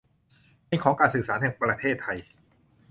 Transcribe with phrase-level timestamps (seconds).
[0.67, 2.17] เป็นของการสื่อสารแห่งประเทศไทย